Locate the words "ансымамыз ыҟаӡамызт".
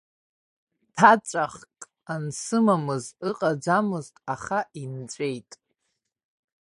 2.13-4.15